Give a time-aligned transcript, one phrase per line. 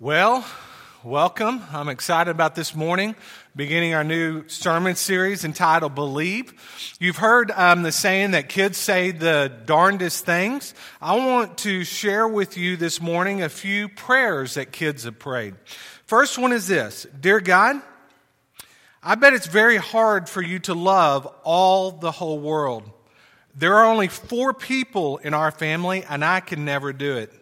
[0.00, 0.44] Well,
[1.04, 1.62] welcome.
[1.70, 3.14] I'm excited about this morning,
[3.54, 6.52] beginning our new sermon series entitled Believe.
[6.98, 10.74] You've heard um, the saying that kids say the darndest things.
[11.00, 15.54] I want to share with you this morning a few prayers that kids have prayed.
[16.06, 17.80] First one is this Dear God,
[19.00, 22.90] I bet it's very hard for you to love all the whole world.
[23.54, 27.32] There are only four people in our family, and I can never do it.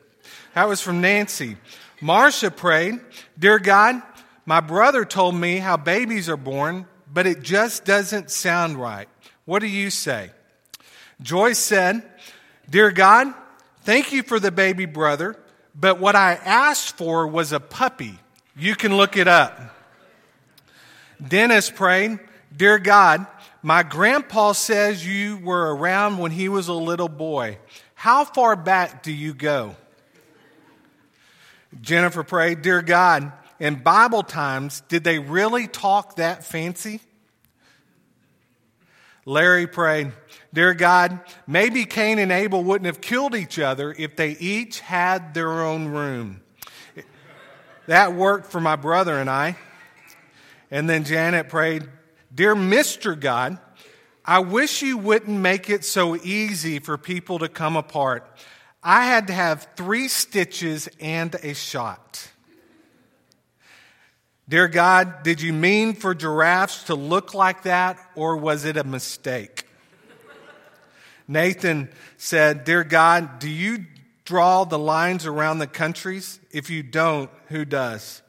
[0.55, 1.57] That was from Nancy.
[2.03, 2.99] Marcia prayed,
[3.39, 4.03] Dear God,
[4.45, 9.09] my brother told me how babies are born, but it just doesn't sound right.
[9.45, 10.33] What do you say?
[11.21, 12.03] Joyce said,
[12.69, 13.33] Dear God,
[13.83, 15.39] thank you for the baby brother,
[15.77, 18.19] but what I asked for was a puppy.
[18.57, 19.61] You can look it up.
[21.27, 22.19] Dennis prayed,
[22.55, 23.29] Dear God,
[23.63, 27.59] my grandpa says you were around when he was a little boy.
[27.95, 29.77] How far back do you go?
[31.81, 37.01] Jennifer prayed, Dear God, in Bible times, did they really talk that fancy?
[39.25, 40.13] Larry prayed,
[40.53, 45.33] Dear God, maybe Cain and Abel wouldn't have killed each other if they each had
[45.33, 46.43] their own room.
[47.87, 49.57] That worked for my brother and I.
[50.71, 51.89] And then Janet prayed,
[52.35, 53.19] Dear Mr.
[53.19, 53.59] God,
[54.25, 58.27] I wish you wouldn't make it so easy for people to come apart.
[58.83, 62.29] I had to have three stitches and a shot.
[64.49, 68.85] Dear God, did you mean for giraffes to look like that, or was it a
[68.85, 69.67] mistake?
[71.29, 73.87] Nathan said, Dear God, do you
[74.25, 76.41] draw the lines around the countries?
[76.51, 78.21] If you don't, who does?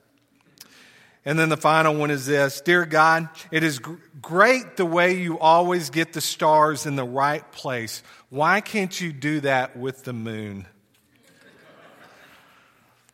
[1.25, 3.79] And then the final one is this Dear God, it is
[4.21, 8.03] great the way you always get the stars in the right place.
[8.29, 10.67] Why can't you do that with the moon?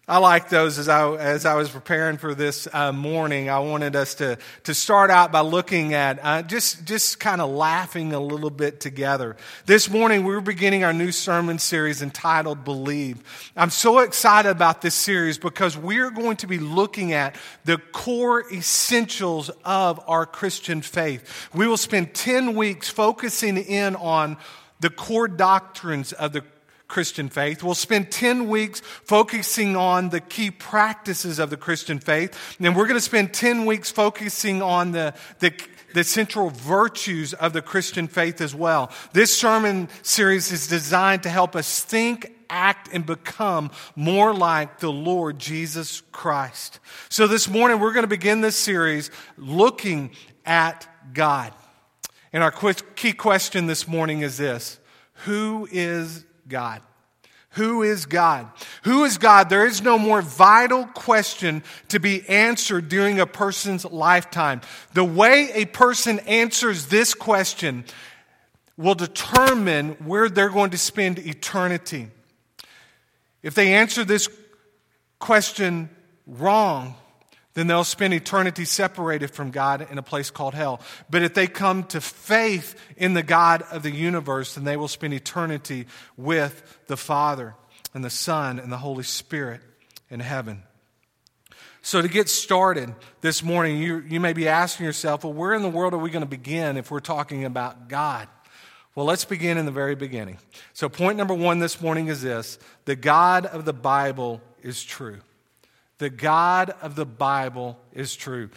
[0.09, 3.47] I like those as I, as I was preparing for this uh, morning.
[3.47, 7.51] I wanted us to, to start out by looking at uh, just, just kind of
[7.51, 9.37] laughing a little bit together.
[9.67, 13.21] This morning, we're beginning our new sermon series entitled Believe.
[13.55, 17.35] I'm so excited about this series because we're going to be looking at
[17.65, 21.49] the core essentials of our Christian faith.
[21.53, 24.37] We will spend 10 weeks focusing in on
[24.79, 26.43] the core doctrines of the
[26.89, 27.63] Christian faith.
[27.63, 32.57] We'll spend 10 weeks focusing on the key practices of the Christian faith.
[32.59, 35.53] And we're going to spend 10 weeks focusing on the, the,
[35.93, 38.91] the central virtues of the Christian faith as well.
[39.13, 44.91] This sermon series is designed to help us think, act, and become more like the
[44.91, 46.79] Lord Jesus Christ.
[47.07, 50.09] So this morning, we're going to begin this series looking
[50.43, 51.53] at God.
[52.33, 52.51] And our
[52.95, 54.79] key question this morning is this
[55.25, 56.81] Who is God.
[57.53, 58.47] Who is God?
[58.83, 59.49] Who is God?
[59.49, 64.61] There is no more vital question to be answered during a person's lifetime.
[64.93, 67.85] The way a person answers this question
[68.77, 72.07] will determine where they're going to spend eternity.
[73.41, 74.29] If they answer this
[75.17, 75.89] question
[76.27, 76.95] wrong,
[77.59, 80.79] then they'll spend eternity separated from God in a place called hell.
[81.09, 84.87] But if they come to faith in the God of the universe, then they will
[84.87, 87.55] spend eternity with the Father
[87.93, 89.59] and the Son and the Holy Spirit
[90.09, 90.63] in heaven.
[91.81, 95.61] So, to get started this morning, you, you may be asking yourself, well, where in
[95.61, 98.27] the world are we going to begin if we're talking about God?
[98.95, 100.37] Well, let's begin in the very beginning.
[100.73, 105.19] So, point number one this morning is this the God of the Bible is true.
[105.99, 108.49] The God of the Bible is true.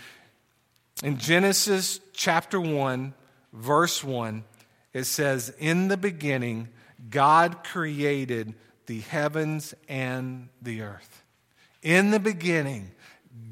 [1.02, 3.12] In Genesis chapter 1,
[3.52, 4.44] verse 1,
[4.92, 6.68] it says, In the beginning,
[7.10, 8.54] God created
[8.86, 11.24] the heavens and the earth.
[11.82, 12.92] In the beginning,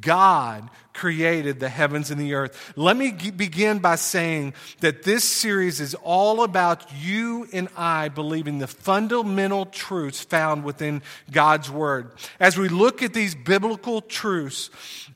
[0.00, 2.72] God created the heavens and the earth.
[2.76, 8.58] Let me begin by saying that this series is all about you and I believing
[8.58, 12.12] the fundamental truths found within God's Word.
[12.38, 14.71] As we look at these biblical truths,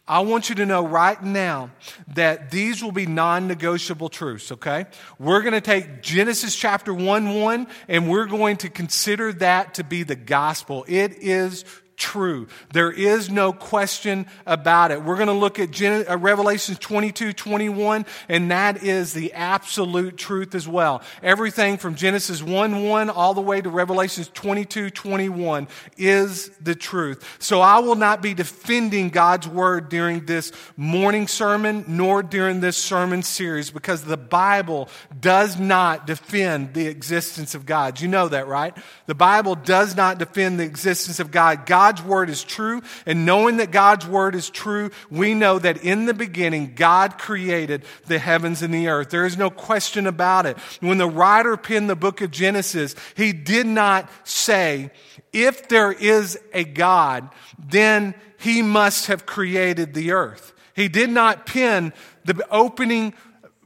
[0.06, 1.70] I want you to know right now
[2.14, 4.86] that these will be non negotiable truths, okay?
[5.18, 9.84] We're going to take Genesis chapter 1 1 and we're going to consider that to
[9.84, 10.84] be the gospel.
[10.88, 11.64] It is
[11.96, 12.46] true.
[12.72, 15.02] There is no question about it.
[15.02, 20.16] We're going to look at Gen- uh, Revelation 22, 21, and that is the absolute
[20.16, 21.02] truth as well.
[21.22, 27.36] Everything from Genesis 1, 1 all the way to Revelation 22, 21 is the truth.
[27.38, 32.76] So I will not be defending God's word during this morning sermon nor during this
[32.76, 34.88] sermon series because the Bible
[35.20, 38.00] does not defend the existence of God.
[38.00, 38.76] You know that, right?
[39.06, 41.66] The Bible does not defend the existence of God.
[41.66, 45.84] God God's word is true, and knowing that God's word is true, we know that
[45.84, 49.10] in the beginning, God created the heavens and the earth.
[49.10, 50.56] There is no question about it.
[50.80, 54.92] When the writer penned the book of Genesis, he did not say,
[55.30, 57.28] if there is a God,
[57.58, 60.54] then he must have created the earth.
[60.74, 61.92] He did not pen
[62.24, 63.12] the opening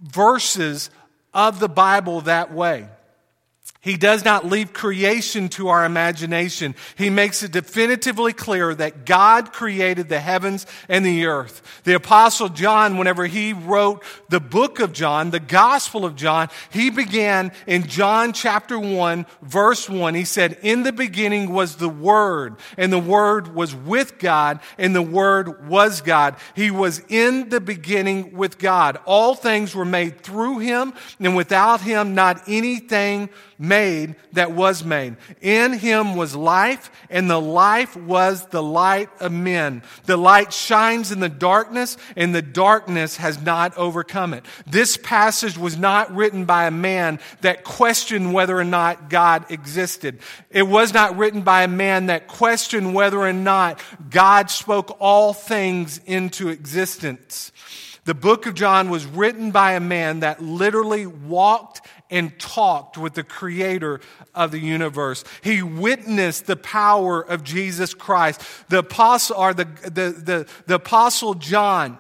[0.00, 0.90] verses
[1.32, 2.88] of the Bible that way.
[3.88, 6.74] He does not leave creation to our imagination.
[6.98, 11.62] He makes it definitively clear that God created the heavens and the earth.
[11.84, 16.90] The apostle John, whenever he wrote the book of John, the gospel of John, he
[16.90, 20.14] began in John chapter 1, verse 1.
[20.14, 24.94] He said, In the beginning was the Word, and the Word was with God, and
[24.94, 26.36] the Word was God.
[26.54, 28.98] He was in the beginning with God.
[29.06, 33.77] All things were made through him, and without him, not anything made
[34.32, 35.16] that was made.
[35.40, 39.82] In him was life, and the life was the light of men.
[40.04, 44.44] The light shines in the darkness, and the darkness has not overcome it.
[44.66, 50.20] This passage was not written by a man that questioned whether or not God existed.
[50.50, 55.32] It was not written by a man that questioned whether or not God spoke all
[55.32, 57.52] things into existence.
[58.08, 63.14] The book of John was written by a man that literally walked and talked with
[63.14, 64.00] the creator
[64.34, 65.24] of the universe.
[65.42, 68.42] He witnessed the power of Jesus Christ.
[68.68, 71.98] The apostle, or the, the, the, the apostle John,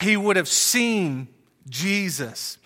[0.00, 1.28] he would have seen
[1.68, 2.58] Jesus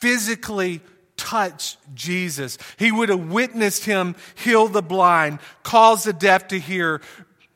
[0.00, 0.80] physically
[1.16, 2.58] touch Jesus.
[2.78, 7.00] He would have witnessed him heal the blind, cause the deaf to hear,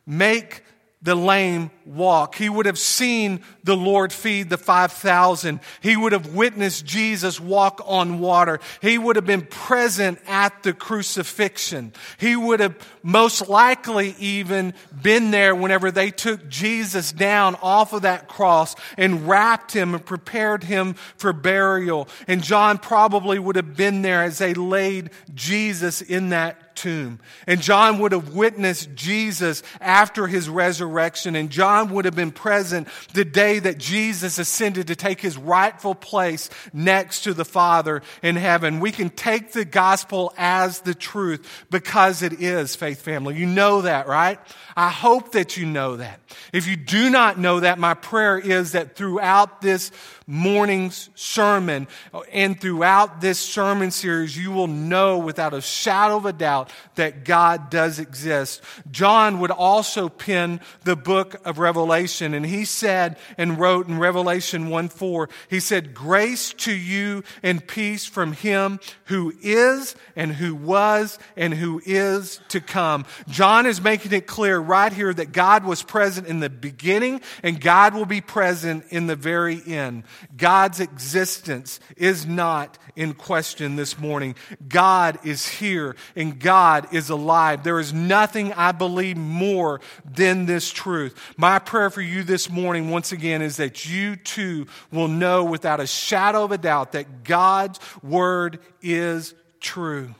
[0.06, 0.64] make
[1.02, 2.34] the lame walk.
[2.34, 5.60] He would have seen the Lord feed the 5,000.
[5.80, 8.60] He would have witnessed Jesus walk on water.
[8.80, 11.92] He would have been present at the crucifixion.
[12.18, 18.02] He would have most likely even been there whenever they took Jesus down off of
[18.02, 22.08] that cross and wrapped him and prepared him for burial.
[22.28, 27.20] And John probably would have been there as they laid Jesus in that tomb.
[27.46, 31.36] And John would have witnessed Jesus after his resurrection.
[31.36, 35.94] And John would have been present the day that Jesus ascended to take his rightful
[35.94, 38.80] place next to the Father in heaven.
[38.80, 43.36] We can take the gospel as the truth because it is, faith family.
[43.36, 44.38] You know that, right?
[44.76, 46.20] I hope that you know that.
[46.52, 49.90] If you do not know that, my prayer is that throughout this
[50.26, 51.88] morning's sermon
[52.32, 57.24] and throughout this sermon series, you will know without a shadow of a doubt that
[57.24, 58.62] God does exist.
[58.90, 64.68] John would also pen the book of Revelation, and he said and wrote in Revelation
[64.68, 70.54] 1 4, he said, Grace to you and peace from him who is and who
[70.54, 73.04] was and who is to come.
[73.28, 77.60] John is making it clear right here that God was present in the beginning and
[77.60, 80.04] God will be present in the very end.
[80.36, 84.34] God's existence is not in question this morning.
[84.68, 87.64] God is here and God is alive.
[87.64, 91.18] There is nothing I believe more than this truth.
[91.36, 95.80] My prayer for you this morning, once again, is that you too will know without
[95.80, 100.14] a shadow of a doubt that God's word is true.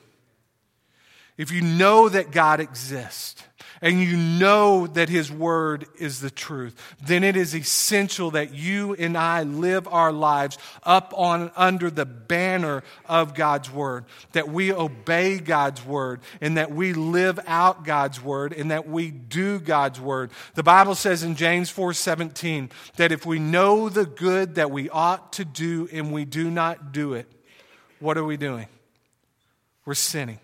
[1.36, 3.42] If you know that God exists,
[3.82, 8.94] and you know that His Word is the truth, then it is essential that you
[8.94, 14.72] and I live our lives up on under the banner of God's Word, that we
[14.72, 20.00] obey God's Word, and that we live out God's Word, and that we do God's
[20.00, 20.30] Word.
[20.54, 24.90] The Bible says in James 4 17 that if we know the good that we
[24.90, 27.26] ought to do and we do not do it,
[27.98, 28.66] what are we doing?
[29.86, 30.38] We're sinning.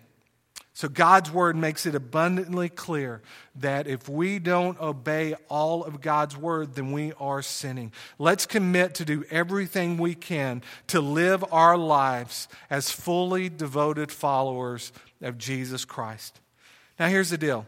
[0.77, 3.23] So God's word makes it abundantly clear
[3.55, 7.91] that if we don't obey all of God's word, then we are sinning.
[8.19, 14.91] Let's commit to do everything we can to live our lives as fully devoted followers
[15.19, 16.39] of Jesus Christ.
[16.99, 17.65] Now, here's the deal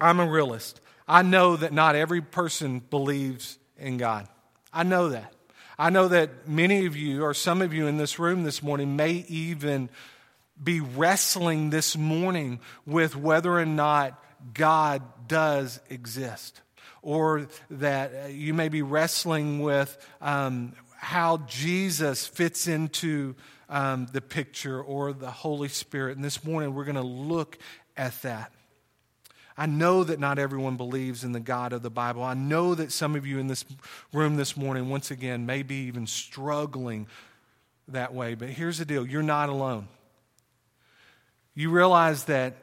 [0.00, 0.80] I'm a realist.
[1.06, 4.26] I know that not every person believes in God.
[4.72, 5.34] I know that.
[5.78, 8.96] I know that many of you, or some of you in this room this morning,
[8.96, 9.90] may even
[10.62, 14.22] be wrestling this morning with whether or not
[14.54, 16.60] God does exist,
[17.02, 23.34] or that you may be wrestling with um, how Jesus fits into
[23.68, 26.16] um, the picture or the Holy Spirit.
[26.16, 27.58] And this morning we're going to look
[27.96, 28.52] at that.
[29.58, 32.22] I know that not everyone believes in the God of the Bible.
[32.22, 33.64] I know that some of you in this
[34.12, 37.06] room this morning, once again, may be even struggling
[37.88, 38.34] that way.
[38.34, 39.88] But here's the deal you're not alone
[41.56, 42.54] you realize that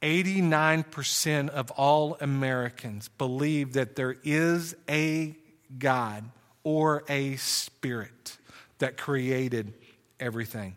[0.00, 5.34] 89% of all Americans believe that there is a
[5.76, 6.24] God
[6.62, 8.38] or a spirit
[8.78, 9.74] that created
[10.20, 10.76] everything.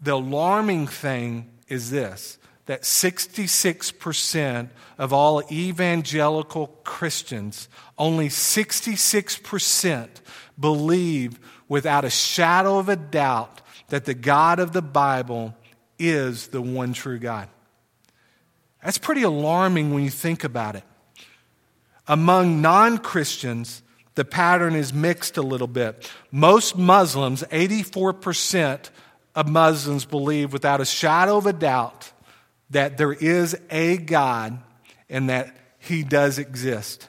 [0.00, 10.08] The alarming thing is this that 66% of all evangelical Christians, only 66%
[10.58, 15.56] believe without a shadow of a doubt that the God of the Bible
[16.00, 17.48] is the one true God.
[18.82, 20.84] That's pretty alarming when you think about it.
[22.08, 23.82] Among non Christians,
[24.14, 26.10] the pattern is mixed a little bit.
[26.32, 28.90] Most Muslims, 84%
[29.34, 32.10] of Muslims, believe without a shadow of a doubt
[32.70, 34.58] that there is a God
[35.08, 37.08] and that he does exist.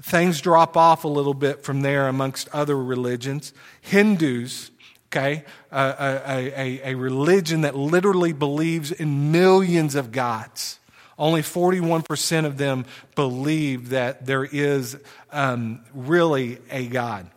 [0.00, 3.52] Things drop off a little bit from there amongst other religions.
[3.80, 4.70] Hindus,
[5.10, 10.78] okay, a, a, a, religion that literally believes in millions of gods.
[11.18, 12.84] Only 41% of them
[13.14, 14.96] believe that there is
[15.32, 17.28] um, really a God.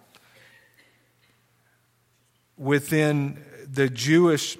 [2.58, 4.58] Within the Jewish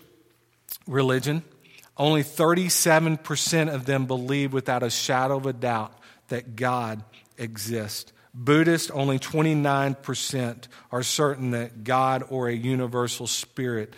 [0.88, 1.44] religion,
[1.98, 5.94] only 37% of them believe without a shadow of a doubt
[6.30, 7.04] that God
[7.38, 8.12] exists.
[8.34, 13.94] Buddhists, only 29% are certain that God or a universal spirit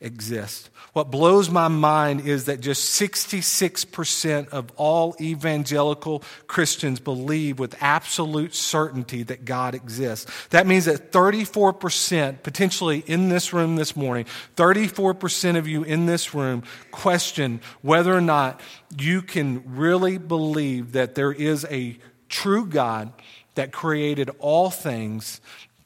[0.00, 0.70] exists.
[0.92, 8.54] What blows my mind is that just 66% of all evangelical Christians believe with absolute
[8.54, 10.30] certainty that God exists.
[10.50, 14.26] That means that 34%, potentially in this room this morning,
[14.56, 18.60] 34% of you in this room question whether or not
[18.96, 23.12] you can really believe that there is a true God
[23.54, 25.40] that created all things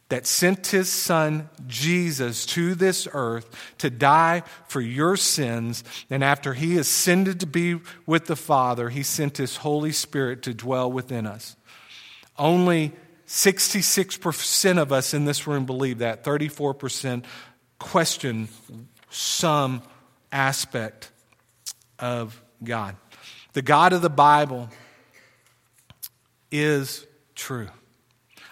[0.08, 5.84] that sent his son Jesus to this earth to die for your sins.
[6.08, 10.54] And after he ascended to be with the Father, he sent his Holy Spirit to
[10.54, 11.56] dwell within us.
[12.38, 12.92] Only
[13.26, 16.24] 66% of us in this room believe that.
[16.24, 17.24] 34%
[17.78, 18.48] question
[19.10, 19.82] some
[20.32, 21.10] aspect
[21.98, 22.96] of God.
[23.52, 24.70] The God of the Bible
[26.50, 27.06] is
[27.38, 27.68] true.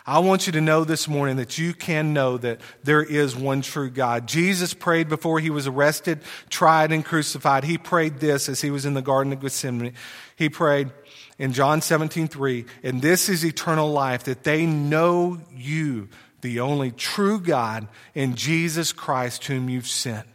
[0.07, 3.61] I want you to know this morning that you can know that there is one
[3.61, 4.29] true God.
[4.29, 7.65] Jesus prayed before he was arrested, tried, and crucified.
[7.65, 9.95] He prayed this as he was in the Garden of Gethsemane.
[10.37, 10.93] He prayed
[11.39, 16.09] in John 17, 3, and this is eternal life, that they know you,
[16.41, 20.27] the only true God, in Jesus Christ, whom you've sent.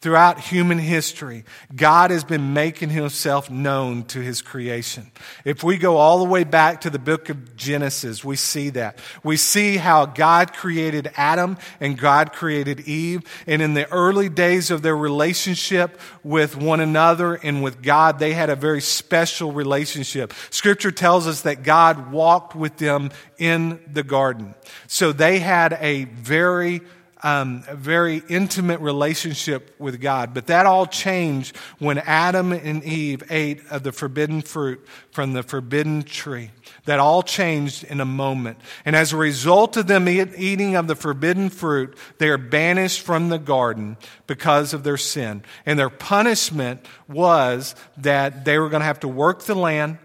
[0.00, 5.10] Throughout human history, God has been making himself known to his creation.
[5.44, 8.98] If we go all the way back to the book of Genesis, we see that.
[9.22, 13.22] We see how God created Adam and God created Eve.
[13.46, 18.34] And in the early days of their relationship with one another and with God, they
[18.34, 20.32] had a very special relationship.
[20.50, 24.54] Scripture tells us that God walked with them in the garden.
[24.86, 26.82] So they had a very
[27.24, 30.34] um, a very intimate relationship with God.
[30.34, 35.42] But that all changed when Adam and Eve ate of the forbidden fruit from the
[35.42, 36.50] forbidden tree.
[36.84, 38.58] That all changed in a moment.
[38.84, 43.30] And as a result of them eating of the forbidden fruit, they are banished from
[43.30, 45.42] the garden because of their sin.
[45.64, 49.96] And their punishment was that they were going to have to work the land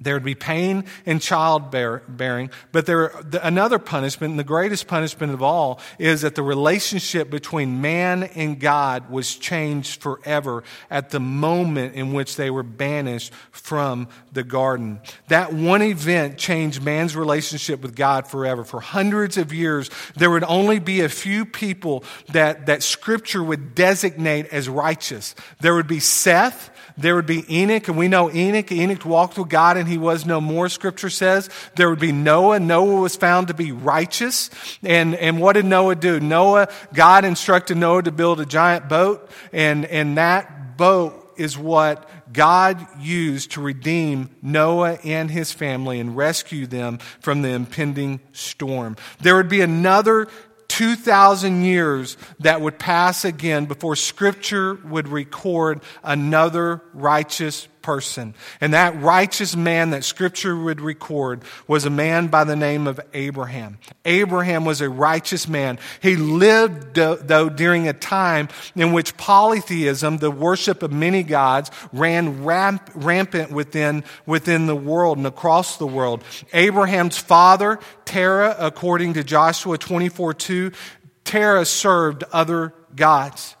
[0.00, 5.42] there would be pain in childbearing, but there another punishment, and the greatest punishment of
[5.42, 11.94] all, is that the relationship between man and God was changed forever at the moment
[11.94, 15.00] in which they were banished from the garden.
[15.28, 18.64] That one event changed man's relationship with God forever.
[18.64, 23.74] For hundreds of years, there would only be a few people that, that Scripture would
[23.76, 25.36] designate as righteous.
[25.60, 28.70] There would be Seth there would be Enoch, and we know Enoch.
[28.70, 31.50] Enoch walked with God and he was no more, scripture says.
[31.76, 32.60] There would be Noah.
[32.60, 34.50] Noah was found to be righteous.
[34.82, 36.20] And, and what did Noah do?
[36.20, 42.08] Noah, God instructed Noah to build a giant boat, and, and that boat is what
[42.32, 48.96] God used to redeem Noah and his family and rescue them from the impending storm.
[49.20, 50.28] There would be another
[50.74, 58.34] 2,000 years that would pass again before Scripture would record another righteous person.
[58.62, 62.98] And that righteous man that Scripture would record was a man by the name of
[63.12, 63.76] Abraham.
[64.06, 65.78] Abraham was a righteous man.
[66.00, 72.42] He lived, though, during a time in which polytheism, the worship of many gods, ran
[72.42, 76.24] ramp, rampant within, within the world and across the world.
[76.54, 80.72] Abraham's father, Terah, according to Joshua 24 2,
[81.24, 83.56] Terah served other gods.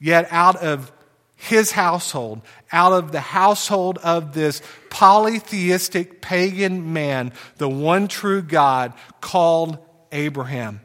[0.00, 0.90] Yet out of
[1.38, 8.92] his household out of the household of this polytheistic pagan man, the one true God
[9.20, 9.78] called
[10.12, 10.80] Abraham.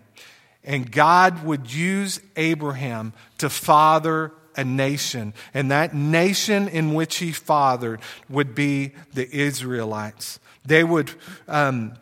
[0.64, 5.34] And God would use Abraham to father a nation.
[5.54, 10.40] And that nation in which he fathered would be the Israelites.
[10.66, 11.12] They would,
[11.48, 11.96] um,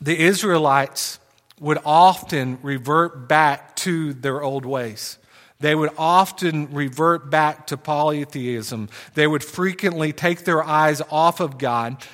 [0.00, 1.18] the Israelites
[1.60, 5.18] would often revert back to their old ways.
[5.60, 8.88] They would often revert back to polytheism.
[9.14, 12.04] They would frequently take their eyes off of God.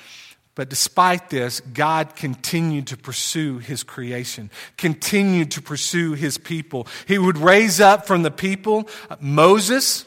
[0.55, 6.87] But despite this, God continued to pursue his creation, continued to pursue his people.
[7.07, 10.07] He would raise up from the people uh, Moses,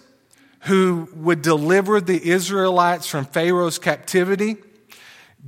[0.61, 4.55] who would deliver the Israelites from Pharaoh's captivity.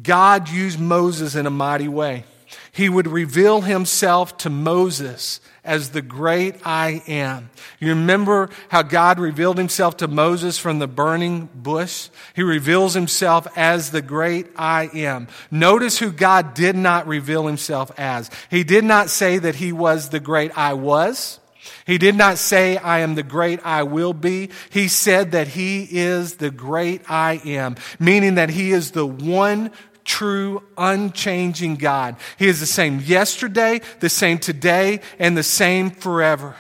[0.04, 2.26] God used Moses in a mighty way.
[2.72, 7.50] He would reveal himself to Moses as the great I am.
[7.80, 12.10] You remember how God revealed himself to Moses from the burning bush?
[12.36, 15.28] He reveals himself as the great I am.
[15.52, 18.30] Notice who God did not reveal himself as.
[18.50, 21.40] He did not say that he was the great I was.
[21.86, 24.50] He did not say, I am the great I will be.
[24.70, 29.72] He said that he is the great I am, meaning that he is the one
[30.10, 32.16] true, unchanging God.
[32.38, 36.56] He is the same yesterday, the same today, and the same forever.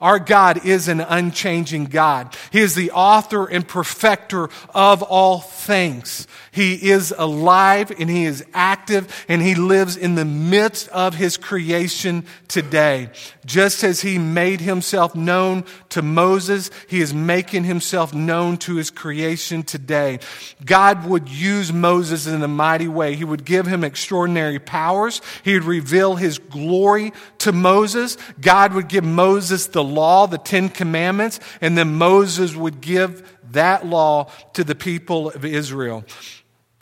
[0.00, 2.36] Our God is an unchanging God.
[2.50, 6.26] He is the author and perfecter of all things.
[6.54, 11.36] He is alive and he is active and he lives in the midst of his
[11.36, 13.10] creation today.
[13.44, 18.90] Just as he made himself known to Moses, he is making himself known to his
[18.90, 20.20] creation today.
[20.64, 23.16] God would use Moses in a mighty way.
[23.16, 25.20] He would give him extraordinary powers.
[25.42, 28.16] He would reveal his glory to Moses.
[28.40, 33.84] God would give Moses the law, the Ten Commandments, and then Moses would give that
[33.84, 36.04] law to the people of Israel.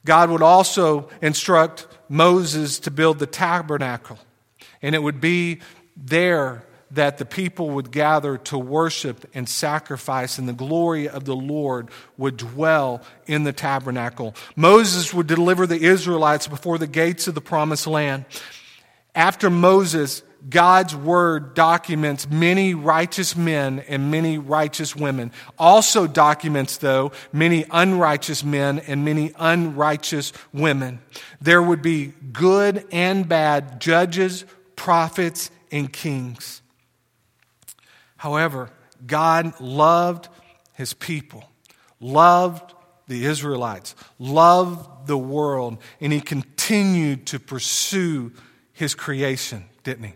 [0.04, 4.18] God would also instruct Moses to build the tabernacle.
[4.80, 5.60] And it would be
[5.96, 11.34] there that the people would gather to worship and sacrifice, and the glory of the
[11.34, 11.88] Lord
[12.18, 14.34] would dwell in the tabernacle.
[14.56, 18.26] Moses would deliver the Israelites before the gates of the promised land.
[19.14, 25.30] After Moses, God's word documents many righteous men and many righteous women.
[25.58, 31.00] Also documents, though, many unrighteous men and many unrighteous women.
[31.40, 36.62] There would be good and bad judges, prophets, and kings.
[38.16, 38.70] However,
[39.06, 40.28] God loved
[40.74, 41.44] his people,
[42.00, 42.72] loved
[43.08, 48.32] the Israelites, loved the world, and he continued to pursue
[48.72, 50.14] his creation, didn't he?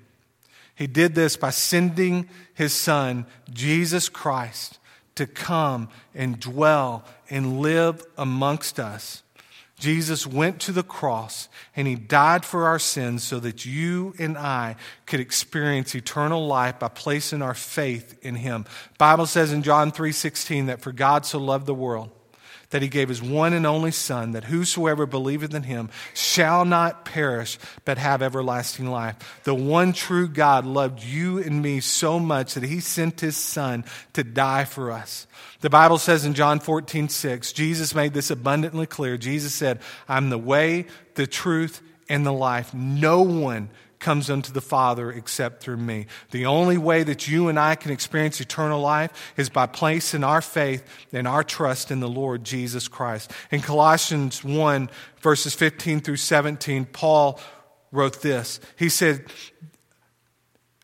[0.76, 4.78] He did this by sending his son, Jesus Christ,
[5.16, 9.22] to come and dwell and live amongst us.
[9.78, 14.36] Jesus went to the cross and he died for our sins so that you and
[14.38, 18.64] I could experience eternal life by placing our faith in him.
[18.96, 22.10] Bible says in John 3:16 that for God so loved the world
[22.70, 27.05] that he gave his one and only Son, that whosoever believeth in him shall not
[27.05, 29.40] perish, but have everlasting life.
[29.44, 33.85] The one true God loved you and me so much that he sent his Son
[34.14, 35.26] to die for us.
[35.61, 39.16] The Bible says in John 14, 6, Jesus made this abundantly clear.
[39.16, 42.74] Jesus said, I'm the way, the truth, and the life.
[42.74, 46.06] No one comes unto the Father except through me.
[46.30, 50.42] The only way that you and I can experience eternal life is by placing our
[50.42, 53.30] faith and our trust in the Lord Jesus Christ.
[53.50, 57.40] In Colossians 1, verses 15 through 17, Paul
[57.92, 58.61] wrote this.
[58.76, 59.24] He said,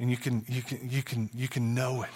[0.00, 2.10] and you can, you can, you can, you can know it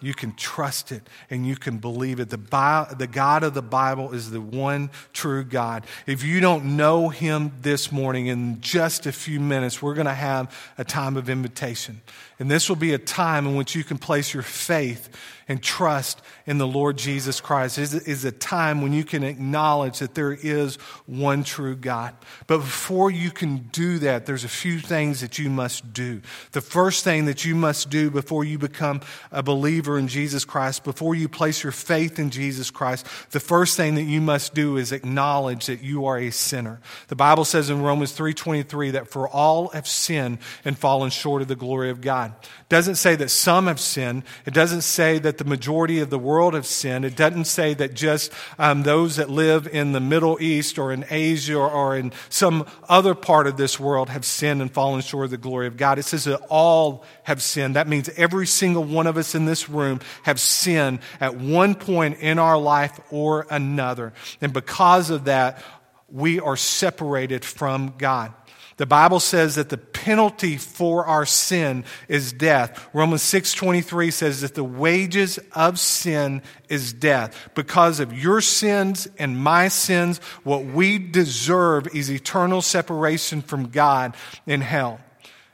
[0.00, 2.30] you can trust it, and you can believe it.
[2.30, 5.86] The, the God of the Bible is the one true God.
[6.06, 10.14] If you don't know Him this morning, in just a few minutes, we're going to
[10.14, 12.00] have a time of invitation.
[12.38, 15.10] And this will be a time in which you can place your faith
[15.50, 17.76] and trust in the Lord Jesus Christ.
[17.76, 22.14] It is a time when you can acknowledge that there is one true God.
[22.46, 26.22] But before you can do that, there's a few things that you must do.
[26.52, 29.00] The first thing that you must do before you become
[29.32, 33.76] a believer in Jesus Christ, before you place your faith in Jesus Christ, the first
[33.76, 36.80] thing that you must do is acknowledge that you are a sinner.
[37.08, 41.48] The Bible says in Romans 3:23 that for all have sinned and fallen short of
[41.48, 42.34] the glory of God.
[42.40, 44.22] It doesn't say that some have sinned.
[44.46, 47.06] It doesn't say that the majority of the world have sinned.
[47.06, 51.06] It doesn't say that just um, those that live in the Middle East or in
[51.08, 55.24] Asia or, or in some other part of this world have sinned and fallen short
[55.24, 55.98] of the glory of God.
[55.98, 57.76] It says that all have sinned.
[57.76, 62.18] That means every single one of us in this room have sinned at one point
[62.18, 64.12] in our life or another.
[64.42, 65.64] And because of that,
[66.12, 68.34] we are separated from God.
[68.80, 72.88] The Bible says that the penalty for our sin is death.
[72.94, 76.40] Romans 6:23 says that the wages of sin
[76.70, 77.36] is death.
[77.54, 84.16] Because of your sins and my sins, what we deserve is eternal separation from God
[84.46, 84.98] in hell.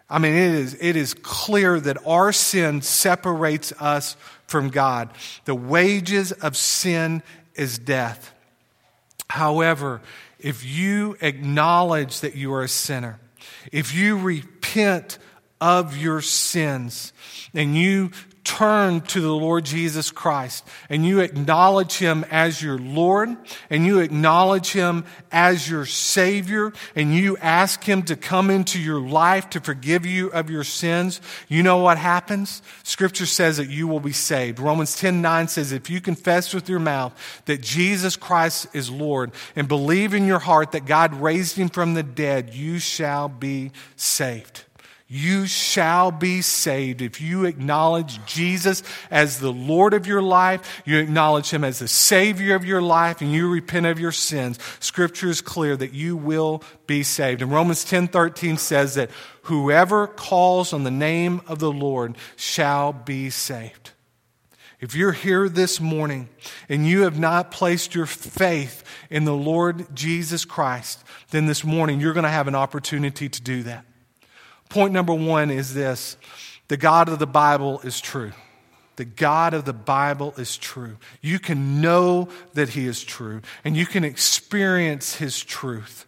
[0.09, 5.09] I mean, it is, it is clear that our sin separates us from God.
[5.47, 7.25] The wages of sin
[7.57, 8.33] is death.
[9.29, 10.01] However,
[10.39, 13.19] if you acknowledge that you are a sinner,
[13.73, 15.19] if you repent
[15.61, 17.13] of your sins
[17.55, 18.11] and you
[18.47, 23.37] turn to the Lord Jesus Christ and you acknowledge Him as your Lord
[23.69, 29.01] and you acknowledge Him as your Savior and you ask Him to come into your
[29.01, 32.63] life to forgive you of your sins, you know what happens?
[32.85, 34.61] Scripture says that you will be saved.
[34.61, 39.33] Romans 10 9 says, If you confess with your mouth that Jesus Christ is Lord
[39.57, 43.73] and believe in your heart that God raised Him from the dead, you shall be
[43.97, 44.63] saved.
[45.09, 50.99] You shall be saved if you acknowledge Jesus as the Lord of your life, you
[50.99, 54.59] acknowledge Him as the Savior of your life, and you repent of your sins.
[54.81, 57.41] Scripture is clear that you will be saved.
[57.41, 59.11] And Romans 10 13 says that
[59.43, 63.93] whoever calls on the name of the Lord shall be saved.
[64.81, 66.29] If you're here this morning
[66.69, 72.01] and you have not placed your faith in the Lord Jesus Christ, then this morning
[72.01, 73.85] you're going to have an opportunity to do that.
[74.69, 76.17] Point number one is this
[76.69, 78.33] the God of the Bible is true.
[78.97, 80.97] The God of the Bible is true.
[81.21, 86.07] You can know that He is true, and you can experience His truth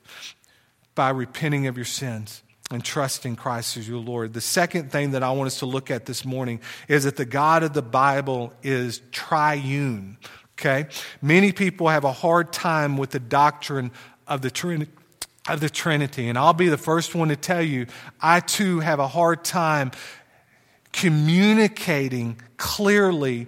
[0.95, 4.33] by repenting of your sins and trusting Christ as your Lord.
[4.33, 7.25] The second thing that I want us to look at this morning is that the
[7.25, 10.19] God of the Bible is triune.
[10.59, 10.87] Okay?
[11.23, 13.91] Many people have a hard time with the doctrine
[14.27, 14.91] of the Trinity
[15.55, 16.29] of the Trinity.
[16.29, 17.87] And I'll be the first one to tell you,
[18.21, 19.93] I too have a hard time
[20.93, 23.47] communicating clearly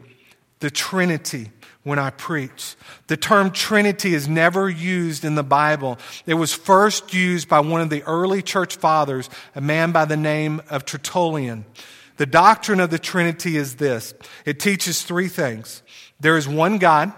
[0.60, 1.50] the Trinity
[1.82, 2.76] when I preach.
[3.06, 5.98] The term Trinity is never used in the Bible.
[6.26, 10.16] It was first used by one of the early church fathers, a man by the
[10.16, 11.64] name of Tertullian.
[12.18, 14.12] The doctrine of the Trinity is this
[14.44, 15.82] it teaches three things
[16.20, 17.12] there is one God.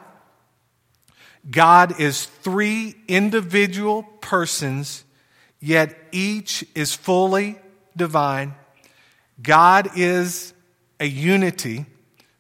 [1.51, 5.05] God is three individual persons,
[5.61, 7.59] yet each is fully
[7.97, 8.55] divine.
[9.43, 10.55] God is
[11.01, 11.87] a unity,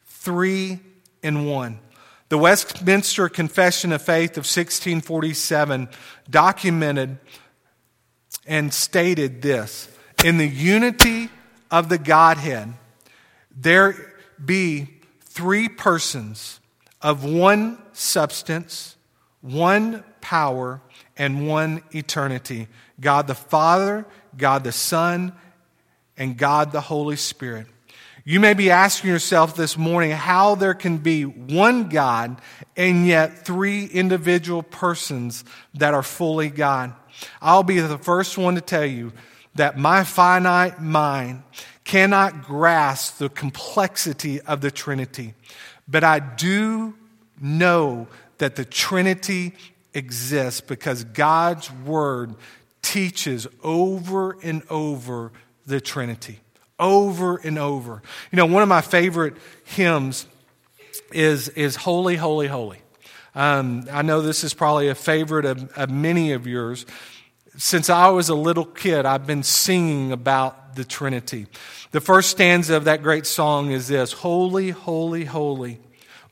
[0.05, 0.79] three
[1.23, 1.81] in one.
[2.29, 5.89] The Westminster Confession of Faith of 1647
[6.31, 7.19] documented
[8.47, 9.89] and stated this
[10.25, 11.29] In the unity
[11.71, 12.73] of the Godhead,
[13.55, 14.89] there be
[15.21, 16.61] three persons
[17.01, 18.97] of one substance,
[19.41, 20.81] one power,
[21.17, 22.69] and one eternity
[23.01, 25.33] God the Father, God the Son,
[26.17, 27.67] and God the Holy Spirit.
[28.25, 32.41] You may be asking yourself this morning how there can be one God
[32.77, 36.95] and yet three individual persons that are fully God.
[37.41, 39.13] I'll be the first one to tell you
[39.57, 41.43] that my finite mind
[41.85, 45.35] cannot grasp the complexity of the Trinity.
[45.89, 46.95] But I do
[47.41, 49.55] know that the Trinity
[49.95, 52.35] exists because God's Word
[52.83, 55.33] teaches over and over
[55.67, 56.41] the Trinity.
[56.79, 58.03] Over and over.
[58.31, 60.27] You know, one of my favorite hymns
[61.13, 62.79] is, is Holy, Holy, Holy.
[63.35, 66.85] Um, I know this is probably a favorite of, of many of yours.
[67.57, 71.47] since I was a little kid, I've been singing about the Trinity.
[71.93, 75.81] The first stanza of that great song is this Holy, holy, holy,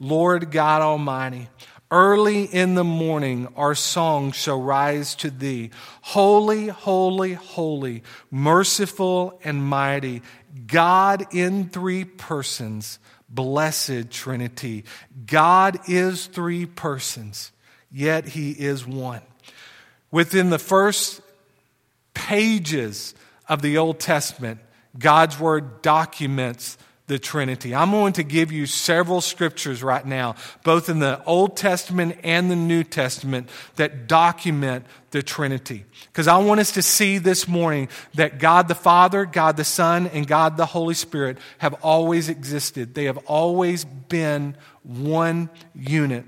[0.00, 1.48] Lord God Almighty.
[1.92, 5.70] Early in the morning, our song shall rise to thee.
[6.02, 10.22] Holy, holy, holy, merciful and mighty,
[10.66, 14.84] God in three persons, blessed Trinity.
[15.26, 17.50] God is three persons,
[17.90, 19.22] yet he is one.
[20.12, 21.20] Within the first
[22.14, 23.14] pages
[23.48, 24.60] of the Old Testament,
[24.96, 26.78] God's word documents
[27.10, 27.74] the Trinity.
[27.74, 32.48] I'm going to give you several scriptures right now, both in the Old Testament and
[32.48, 35.84] the New Testament, that document the Trinity.
[36.06, 40.06] Because I want us to see this morning that God the Father, God the Son,
[40.06, 42.94] and God the Holy Spirit have always existed.
[42.94, 46.26] They have always been one unit.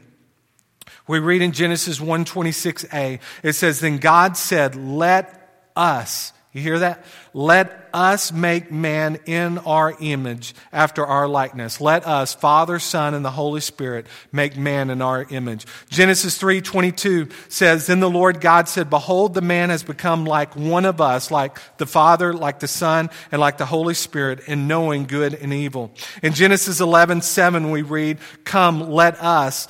[1.06, 7.02] We read in Genesis 1:26a, it says, Then God said, Let us you hear that?
[7.32, 11.80] Let us make man in our image after our likeness.
[11.80, 15.64] Let us, Father, Son, and the Holy Spirit, make man in our image.
[15.88, 20.84] Genesis 3:22 says, Then the Lord God said, Behold, the man has become like one
[20.84, 25.06] of us, like the Father, like the Son, and like the Holy Spirit, in knowing
[25.06, 25.90] good and evil.
[26.22, 29.68] In Genesis 11:7 we read, Come, let us,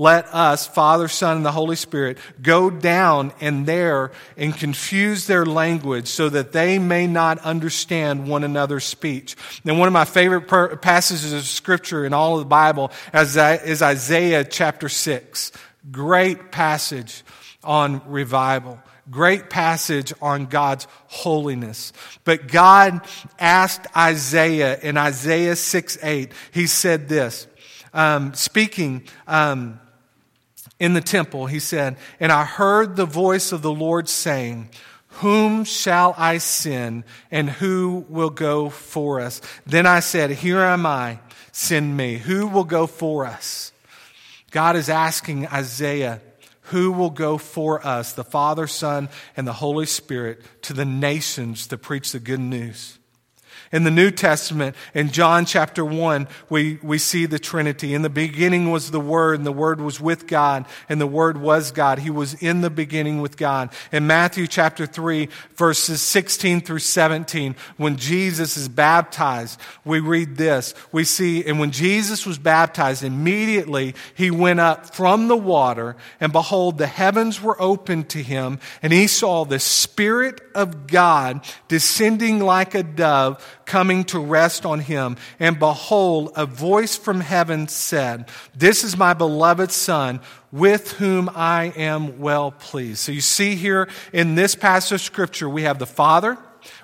[0.00, 5.44] let us, Father, Son, and the Holy Spirit, go down and there and confuse their
[5.44, 9.34] language so that they may not understand one another's speech.
[9.64, 10.42] And one of my favorite
[10.80, 15.50] passages of Scripture in all of the Bible is Isaiah chapter 6.
[15.90, 17.24] Great passage
[17.64, 18.80] on revival
[19.10, 21.94] great passage on God's holiness.
[22.24, 23.00] But God
[23.38, 27.46] asked Isaiah in Isaiah 6 8, he said this,
[27.94, 29.80] um, speaking um,
[30.78, 34.68] in the temple, he said, And I heard the voice of the Lord saying,
[35.08, 39.40] Whom shall I send, and who will go for us?
[39.66, 41.18] Then I said, Here am I,
[41.52, 42.18] send me.
[42.18, 43.72] Who will go for us?
[44.50, 46.20] God is asking Isaiah,
[46.62, 51.66] Who will go for us, the Father, Son, and the Holy Spirit, to the nations
[51.68, 52.97] to preach the good news?
[53.70, 57.92] In the New Testament, in John chapter 1, we, we see the Trinity.
[57.92, 61.36] In the beginning was the Word, and the Word was with God, and the Word
[61.38, 61.98] was God.
[61.98, 63.70] He was in the beginning with God.
[63.92, 70.72] In Matthew chapter 3, verses 16 through 17, when Jesus is baptized, we read this.
[70.90, 76.32] We see, and when Jesus was baptized, immediately he went up from the water, and
[76.32, 82.40] behold, the heavens were opened to him, and he saw the Spirit of God descending
[82.40, 85.16] like a dove coming to rest on him.
[85.38, 91.72] And behold, a voice from heaven said, This is my beloved Son, with whom I
[91.76, 92.98] am well pleased.
[92.98, 96.36] So you see here in this passage of Scripture, we have the Father,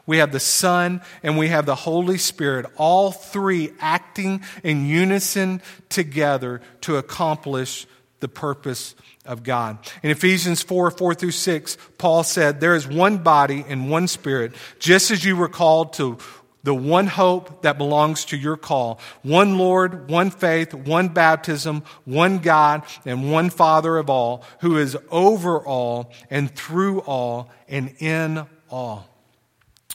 [0.06, 5.62] we have the Son, and we have the Holy Spirit, all three acting in unison
[5.88, 7.86] together to accomplish
[8.20, 8.94] the purpose
[9.24, 9.78] of God.
[10.02, 14.52] In Ephesians 4 4 through 6, Paul said, There is one body and one spirit,
[14.78, 16.18] just as you were called to
[16.64, 18.98] the one hope that belongs to your call.
[19.22, 24.96] One Lord, one faith, one baptism, one God, and one Father of all, who is
[25.11, 29.13] over all and through all and in all.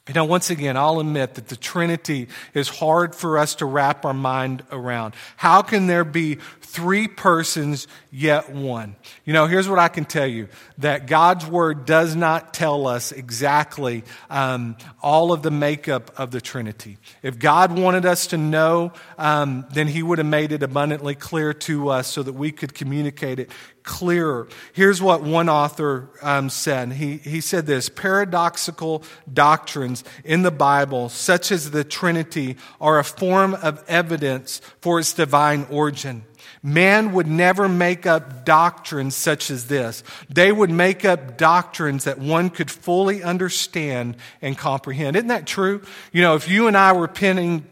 [0.09, 4.05] You know, once again, I'll admit that the Trinity is hard for us to wrap
[4.05, 5.13] our mind around.
[5.37, 8.95] How can there be three persons yet one?
[9.23, 10.47] You know, here's what I can tell you
[10.79, 16.41] that God's Word does not tell us exactly um, all of the makeup of the
[16.41, 16.97] Trinity.
[17.21, 21.53] If God wanted us to know, um, then He would have made it abundantly clear
[21.53, 23.51] to us so that we could communicate it
[23.83, 24.47] clearer.
[24.73, 26.93] Here's what one author um, said.
[26.93, 33.03] He, he said this paradoxical doctrines in the Bible, such as the Trinity, are a
[33.03, 36.23] form of evidence for its divine origin.
[36.61, 40.03] Man would never make up doctrines such as this.
[40.29, 45.15] They would make up doctrines that one could fully understand and comprehend.
[45.15, 45.81] Isn't that true?
[46.11, 47.65] You know, if you and I were penning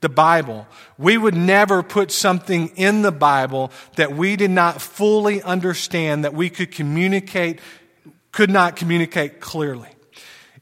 [0.00, 0.66] the Bible.
[0.98, 6.34] We would never put something in the Bible that we did not fully understand, that
[6.34, 7.60] we could communicate,
[8.32, 9.88] could not communicate clearly.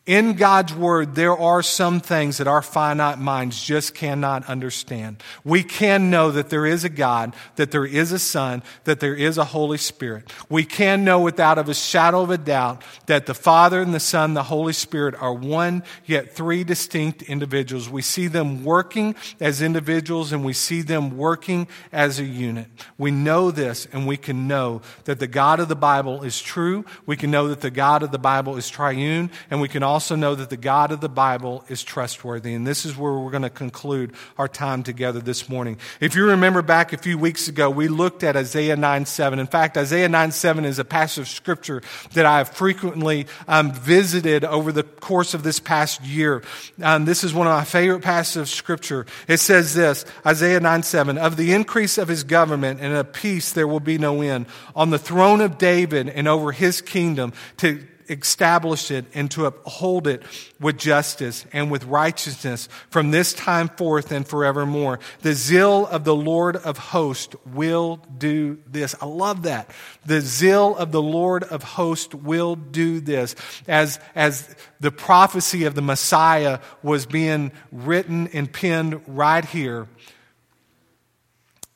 [0.08, 5.22] In God's Word, there are some things that our finite minds just cannot understand.
[5.44, 9.14] We can know that there is a God, that there is a Son, that there
[9.14, 10.32] is a Holy Spirit.
[10.48, 14.32] We can know without a shadow of a doubt that the Father and the Son,
[14.32, 17.90] the Holy Spirit are one, yet three distinct individuals.
[17.90, 22.68] We see them working as individuals and we see them working as a unit.
[22.96, 26.86] We know this and we can know that the God of the Bible is true.
[27.04, 29.97] We can know that the God of the Bible is triune and we can also
[29.98, 32.54] also know that the God of the Bible is trustworthy.
[32.54, 35.76] And this is where we're going to conclude our time together this morning.
[35.98, 39.40] If you remember back a few weeks ago, we looked at Isaiah 9 7.
[39.40, 41.82] In fact, Isaiah 9 7 is a passage of scripture
[42.12, 46.44] that I have frequently um, visited over the course of this past year.
[46.80, 49.04] Um, this is one of my favorite passages of scripture.
[49.26, 53.52] It says this Isaiah 9 7 Of the increase of his government and of peace
[53.52, 54.46] there will be no end.
[54.76, 60.06] On the throne of David and over his kingdom to establish it and to uphold
[60.06, 60.22] it
[60.60, 64.98] with justice and with righteousness from this time forth and forevermore.
[65.20, 68.94] The zeal of the Lord of hosts will do this.
[69.00, 69.70] I love that.
[70.06, 73.34] The zeal of the Lord of hosts will do this.
[73.66, 79.88] As, as the prophecy of the Messiah was being written and penned right here,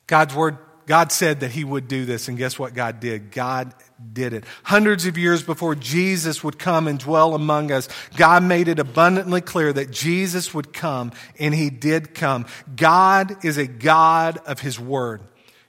[0.07, 3.31] God's word God said that he would do this, and guess what God did?
[3.31, 3.73] God
[4.11, 4.43] did it.
[4.63, 9.41] Hundreds of years before Jesus would come and dwell among us, God made it abundantly
[9.41, 12.45] clear that Jesus would come, and he did come.
[12.75, 15.21] God is a God of his word.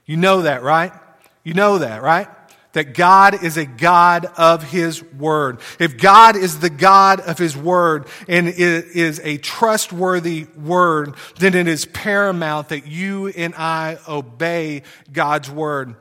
[0.05, 0.91] You know that, right?
[1.43, 2.27] You know that, right?
[2.75, 5.61] That God is a God of His Word.
[5.79, 11.55] If God is the God of His Word and it is a trustworthy Word, then
[11.55, 15.95] it is paramount that you and I obey God's Word.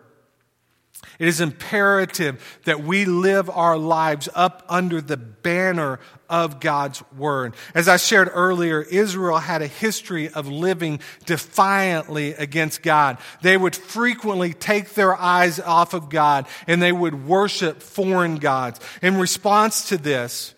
[1.18, 6.00] It is imperative that we live our lives up under the banner
[6.35, 7.55] of God's word.
[7.77, 13.18] As I shared earlier, Israel had a history of living defiantly against God.
[13.40, 18.81] They would frequently take their eyes off of God and they would worship foreign gods.
[19.01, 20.55] In response to this,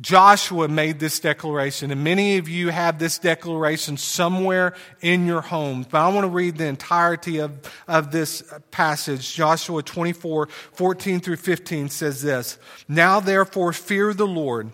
[0.00, 5.86] Joshua made this declaration, and many of you have this declaration somewhere in your home.
[5.88, 9.34] But I want to read the entirety of, of this passage.
[9.34, 14.72] Joshua 24, 14 through 15 says this Now therefore fear the Lord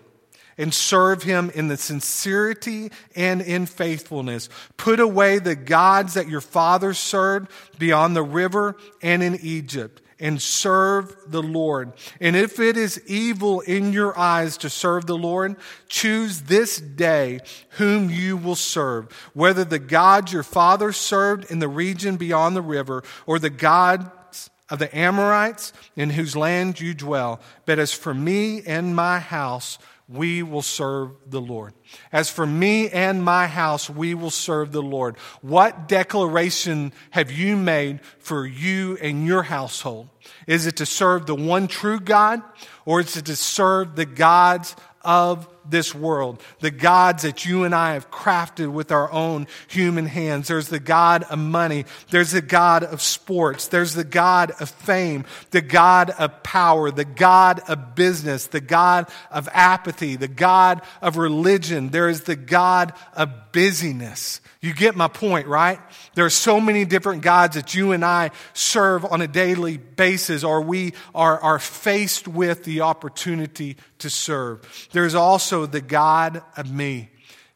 [0.57, 4.47] and serve him in the sincerity and in faithfulness.
[4.77, 10.41] Put away the gods that your fathers served beyond the river and in Egypt and
[10.41, 11.93] serve the Lord.
[12.19, 15.55] And if it is evil in your eyes to serve the Lord,
[15.87, 17.39] choose this day
[17.71, 22.61] whom you will serve, whether the God your father served in the region beyond the
[22.61, 27.39] river or the gods of the Amorites in whose land you dwell.
[27.65, 29.79] But as for me and my house,
[30.09, 31.73] we will serve the Lord.
[32.11, 35.17] As for me and my house, we will serve the Lord.
[35.41, 40.09] What declaration have you made for you and your household?
[40.47, 42.41] Is it to serve the one true God
[42.85, 47.73] or is it to serve the gods of this world, the gods that you and
[47.73, 50.47] I have crafted with our own human hands.
[50.47, 51.85] There's the God of money.
[52.09, 53.67] There's the God of sports.
[53.67, 59.09] There's the God of fame, the God of power, the God of business, the God
[59.31, 61.89] of apathy, the God of religion.
[61.89, 64.41] There is the God of busyness.
[64.61, 65.79] You get my point, right?
[66.15, 70.43] There are so many different gods that you and I serve on a daily basis,
[70.43, 74.89] or we are, are faced with the opportunity to serve.
[74.91, 77.09] There's also the God of me.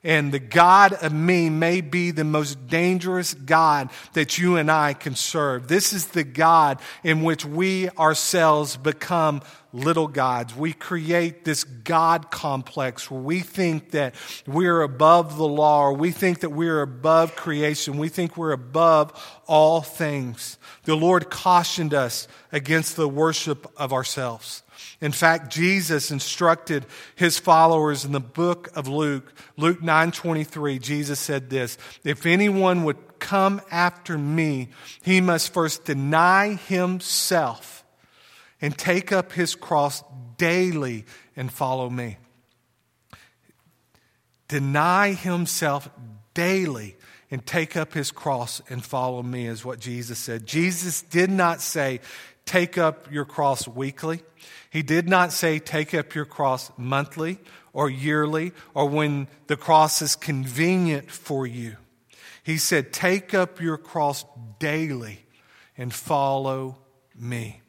[0.06, 4.94] And the God of me may be the most dangerous God that you and I
[4.94, 5.70] can serve.
[5.70, 10.54] This is the God in which we ourselves become little gods.
[10.54, 14.14] We create this God complex where we think that
[14.46, 17.98] we're above the law or we think that we're above creation.
[17.98, 20.58] We think we're above all things.
[20.84, 24.63] The Lord cautioned us against the worship of ourselves.
[25.02, 31.50] In fact, Jesus instructed his followers in the book of Luke, Luke 9:23, Jesus said
[31.50, 34.70] this, if anyone would come after me,
[35.02, 37.84] he must first deny himself
[38.62, 40.04] and take up his cross
[40.38, 42.18] daily and follow me.
[44.48, 45.90] Deny himself
[46.34, 46.96] daily
[47.32, 50.46] and take up his cross and follow me is what Jesus said.
[50.46, 52.00] Jesus did not say,
[52.46, 54.22] take up your cross weekly.
[54.74, 57.38] He did not say, take up your cross monthly
[57.74, 61.78] or yearly or when the cross is convenient for you.
[62.42, 64.26] He said, take up your cross
[64.58, 65.28] daily
[65.78, 66.80] and follow
[67.16, 67.62] me.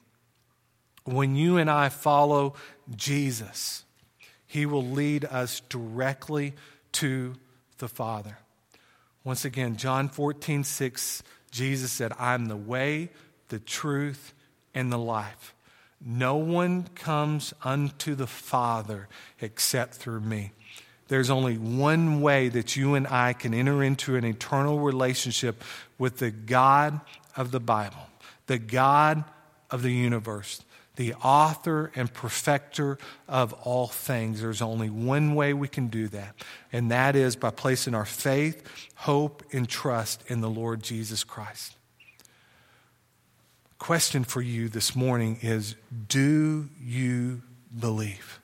[1.05, 2.55] When you and I follow
[2.97, 3.85] Jesus,
[4.47, 6.55] He will lead us directly
[6.93, 7.35] to
[7.77, 8.38] the Father.
[9.25, 13.11] Once again, John 14, 6, Jesus said, I'm the way,
[13.49, 14.33] the truth,
[14.75, 15.54] and the life.
[16.05, 19.09] No one comes unto the Father
[19.41, 20.53] except through me.
[21.09, 25.62] There's only one way that you and I can enter into an eternal relationship
[25.99, 27.01] with the God
[27.37, 28.09] of the Bible,
[28.47, 29.24] the God
[29.70, 30.62] of the universe,
[30.97, 34.41] the author and perfecter of all things.
[34.41, 36.35] There's only one way we can do that,
[36.72, 38.62] and that is by placing our faith,
[38.95, 41.76] hope, and trust in the Lord Jesus Christ.
[43.85, 45.74] Question for you this morning is
[46.09, 47.43] Do you
[47.78, 48.41] believe?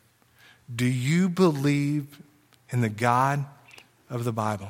[0.76, 2.20] Do you believe
[2.68, 3.46] in the God
[4.10, 4.68] of the Bible?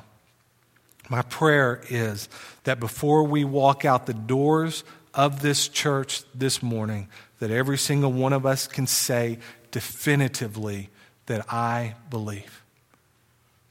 [1.08, 2.28] My prayer is
[2.62, 7.08] that before we walk out the doors of this church this morning,
[7.40, 9.40] that every single one of us can say
[9.72, 10.88] definitively
[11.26, 12.62] that I believe.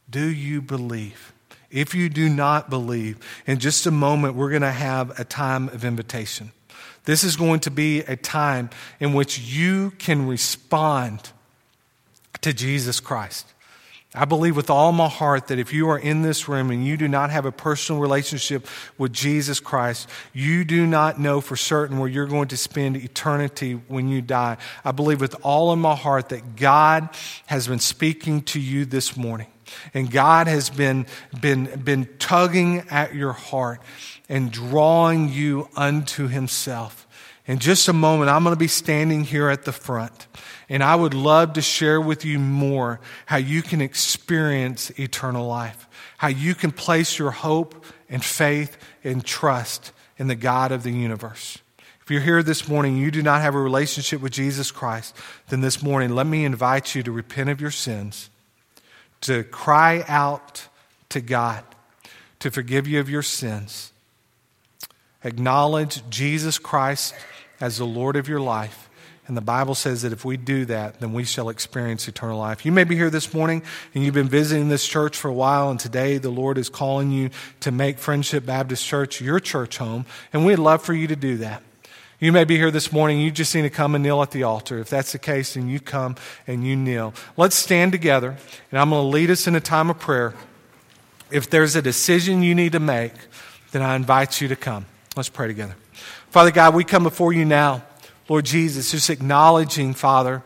[0.10, 1.32] Do you believe?
[1.72, 5.70] If you do not believe, in just a moment, we're going to have a time
[5.70, 6.52] of invitation.
[7.06, 8.70] This is going to be a time
[9.00, 11.32] in which you can respond
[12.41, 13.45] to Jesus Christ.
[14.16, 16.97] I believe with all my heart that if you are in this room and you
[16.97, 18.66] do not have a personal relationship
[18.97, 23.74] with Jesus Christ, you do not know for certain where you're going to spend eternity
[23.88, 24.58] when you die.
[24.84, 27.10] I believe with all of my heart that God
[27.45, 29.47] has been speaking to you this morning.
[29.93, 31.05] And God has been,
[31.39, 33.82] been, been tugging at your heart
[34.28, 37.07] and drawing you unto Himself.
[37.45, 40.28] In just a moment, I'm going to be standing here at the front.
[40.70, 45.88] And I would love to share with you more how you can experience eternal life,
[46.17, 50.91] how you can place your hope and faith and trust in the God of the
[50.91, 51.57] universe.
[52.09, 55.15] If you're here this morning, you do not have a relationship with Jesus Christ,
[55.47, 58.30] then this morning, let me invite you to repent of your sins,
[59.22, 60.67] to cry out
[61.09, 61.63] to God
[62.39, 63.91] to forgive you of your sins,
[65.24, 67.13] acknowledge Jesus Christ
[67.59, 68.89] as the Lord of your life
[69.30, 72.65] and the Bible says that if we do that, then we shall experience eternal life.
[72.65, 73.61] You may be here this morning
[73.93, 77.11] and you've been visiting this church for a while, and today the Lord is calling
[77.11, 81.15] you to make Friendship Baptist Church your church home, and we'd love for you to
[81.15, 81.61] do that.
[82.20, 84.43] You may be here this morning, you just need to come and kneel at the
[84.43, 84.80] altar.
[84.80, 86.15] If that's the case, then you come
[86.47, 87.13] and you kneel.
[87.38, 88.36] Let's stand together,
[88.72, 90.34] and I'm going to lead us in a time of prayer.
[91.32, 93.13] If there's a decision you need to make,
[93.72, 94.86] then I invite you to come.
[95.15, 95.76] Let's pray together.
[96.30, 97.84] Father God, we come before you now.
[98.28, 100.43] Lord Jesus, just acknowledging, Father,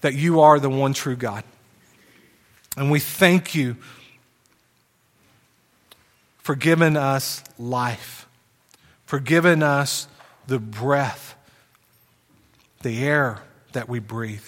[0.00, 1.42] that you are the one true God.
[2.76, 3.76] And we thank you
[6.38, 8.19] for giving us life,
[9.10, 10.06] for giving us
[10.46, 11.34] the breath,
[12.82, 13.42] the air
[13.72, 14.44] that we breathe.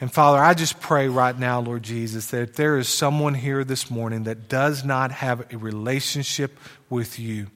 [0.00, 3.62] And Father, I just pray right now, Lord Jesus, that if there is someone here
[3.62, 7.46] this morning that does not have a relationship with you,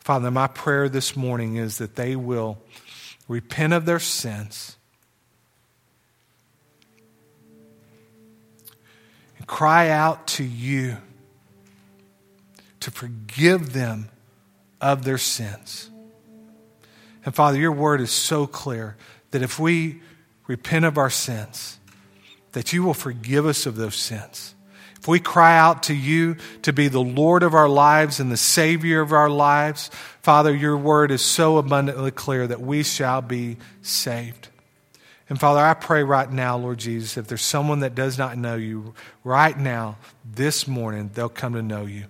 [0.00, 2.58] Father, my prayer this morning is that they will
[3.26, 4.76] repent of their sins
[9.38, 10.98] and cry out to you
[12.80, 14.10] to forgive them
[14.80, 15.90] of their sins.
[17.24, 18.96] And Father, your word is so clear
[19.30, 20.00] that if we
[20.46, 21.78] repent of our sins,
[22.52, 24.54] that you will forgive us of those sins.
[25.00, 28.36] If we cry out to you to be the Lord of our lives and the
[28.36, 29.90] Savior of our lives,
[30.22, 34.48] Father, your word is so abundantly clear that we shall be saved.
[35.28, 38.56] And Father, I pray right now, Lord Jesus, if there's someone that does not know
[38.56, 38.94] you,
[39.24, 42.04] right now, this morning, they'll come to know you.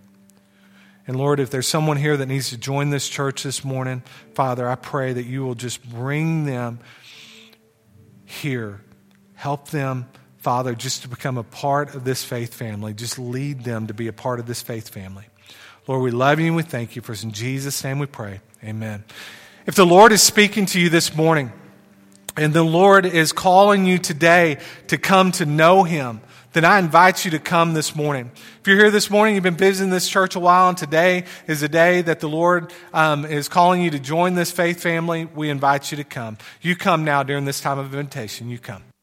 [1.07, 4.03] And Lord, if there's someone here that needs to join this church this morning,
[4.35, 6.81] Father, I pray that you will just bring them
[8.25, 8.81] here.
[9.35, 10.07] Help them
[10.45, 12.93] Father, just to become a part of this faith family.
[12.93, 15.25] Just lead them to be a part of this faith family.
[15.87, 17.01] Lord, we love you and we thank you.
[17.01, 18.43] For in Jesus' name we pray.
[18.63, 19.05] Amen.
[19.65, 21.51] If the Lord is speaking to you this morning,
[22.37, 26.21] and the Lord is calling you today to come to know Him,
[26.55, 28.31] then I invite you to come this morning.
[28.61, 31.63] If you're here this morning, you've been visiting this church a while, and today is
[31.63, 35.51] a day that the Lord um, is calling you to join this faith family, we
[35.51, 36.39] invite you to come.
[36.63, 38.49] You come now during this time of invitation.
[38.49, 38.94] You come.